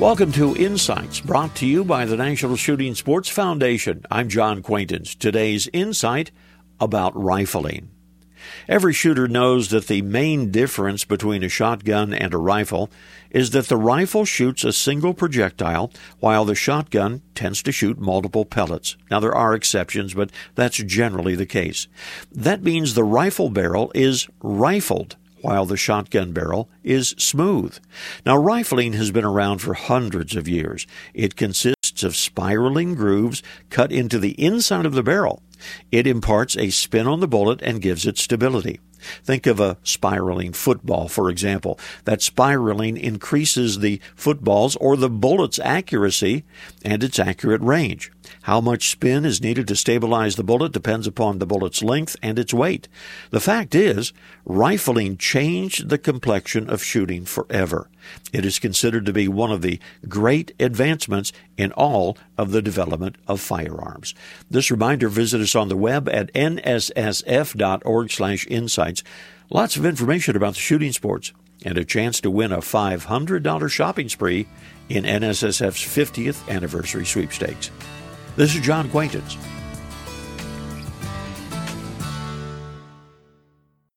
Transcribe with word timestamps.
Welcome 0.00 0.32
to 0.32 0.56
Insights, 0.56 1.20
brought 1.20 1.54
to 1.56 1.66
you 1.66 1.84
by 1.84 2.06
the 2.06 2.16
National 2.16 2.56
Shooting 2.56 2.94
Sports 2.94 3.28
Foundation. 3.28 4.02
I'm 4.10 4.30
John 4.30 4.62
Quaintance. 4.62 5.14
Today's 5.14 5.68
insight 5.74 6.30
about 6.80 7.14
rifling. 7.14 7.90
Every 8.66 8.94
shooter 8.94 9.28
knows 9.28 9.68
that 9.68 9.88
the 9.88 10.00
main 10.00 10.50
difference 10.50 11.04
between 11.04 11.42
a 11.42 11.50
shotgun 11.50 12.14
and 12.14 12.32
a 12.32 12.38
rifle 12.38 12.88
is 13.28 13.50
that 13.50 13.68
the 13.68 13.76
rifle 13.76 14.24
shoots 14.24 14.64
a 14.64 14.72
single 14.72 15.12
projectile 15.12 15.92
while 16.18 16.46
the 16.46 16.54
shotgun 16.54 17.20
tends 17.34 17.62
to 17.64 17.70
shoot 17.70 17.98
multiple 17.98 18.46
pellets. 18.46 18.96
Now 19.10 19.20
there 19.20 19.34
are 19.34 19.54
exceptions, 19.54 20.14
but 20.14 20.32
that's 20.54 20.78
generally 20.78 21.34
the 21.34 21.44
case. 21.44 21.88
That 22.32 22.62
means 22.62 22.94
the 22.94 23.04
rifle 23.04 23.50
barrel 23.50 23.92
is 23.94 24.28
rifled 24.40 25.16
while 25.42 25.66
the 25.66 25.76
shotgun 25.76 26.32
barrel 26.32 26.68
is 26.84 27.10
smooth. 27.18 27.78
Now, 28.24 28.36
rifling 28.36 28.92
has 28.94 29.10
been 29.10 29.24
around 29.24 29.58
for 29.58 29.74
hundreds 29.74 30.36
of 30.36 30.48
years. 30.48 30.86
It 31.14 31.36
consists 31.36 32.02
of 32.02 32.16
spiraling 32.16 32.94
grooves 32.94 33.42
cut 33.68 33.92
into 33.92 34.18
the 34.18 34.32
inside 34.42 34.86
of 34.86 34.94
the 34.94 35.02
barrel. 35.02 35.42
It 35.90 36.06
imparts 36.06 36.56
a 36.56 36.70
spin 36.70 37.06
on 37.06 37.20
the 37.20 37.28
bullet 37.28 37.60
and 37.62 37.82
gives 37.82 38.06
it 38.06 38.18
stability. 38.18 38.80
Think 39.24 39.46
of 39.46 39.60
a 39.60 39.78
spiraling 39.82 40.52
football, 40.52 41.08
for 41.08 41.30
example. 41.30 41.78
That 42.04 42.22
spiraling 42.22 42.96
increases 42.96 43.78
the 43.78 44.00
football's 44.14 44.76
or 44.76 44.96
the 44.96 45.10
bullet's 45.10 45.58
accuracy 45.58 46.44
and 46.84 47.02
its 47.02 47.18
accurate 47.18 47.62
range. 47.62 48.12
How 48.42 48.60
much 48.60 48.90
spin 48.90 49.24
is 49.24 49.42
needed 49.42 49.66
to 49.68 49.76
stabilize 49.76 50.36
the 50.36 50.44
bullet 50.44 50.72
depends 50.72 51.06
upon 51.06 51.38
the 51.38 51.46
bullet's 51.46 51.82
length 51.82 52.16
and 52.22 52.38
its 52.38 52.54
weight. 52.54 52.88
The 53.30 53.40
fact 53.40 53.74
is, 53.74 54.12
rifling 54.44 55.16
changed 55.16 55.88
the 55.88 55.98
complexion 55.98 56.70
of 56.70 56.82
shooting 56.82 57.24
forever. 57.24 57.88
It 58.32 58.44
is 58.44 58.58
considered 58.58 59.04
to 59.06 59.12
be 59.12 59.28
one 59.28 59.50
of 59.50 59.62
the 59.62 59.78
great 60.08 60.54
advancements 60.58 61.32
in 61.56 61.72
all 61.72 62.16
of 62.38 62.50
the 62.52 62.62
development 62.62 63.16
of 63.26 63.40
firearms. 63.40 64.14
This 64.50 64.70
reminder, 64.70 65.08
visit 65.08 65.40
us 65.50 65.56
on 65.56 65.68
the 65.68 65.76
web 65.76 66.08
at 66.08 66.32
nssf.org/insights. 66.32 69.02
Lots 69.50 69.76
of 69.76 69.84
information 69.84 70.36
about 70.36 70.54
the 70.54 70.60
shooting 70.60 70.92
sports 70.92 71.32
and 71.64 71.76
a 71.76 71.84
chance 71.84 72.20
to 72.20 72.30
win 72.30 72.52
a 72.52 72.58
$500 72.58 73.68
shopping 73.68 74.08
spree 74.08 74.46
in 74.88 75.04
NSSF's 75.04 75.82
50th 75.82 76.48
anniversary 76.48 77.04
sweepstakes. 77.04 77.72
This 78.36 78.54
is 78.54 78.60
John 78.60 78.88
Quaintance. 78.90 79.36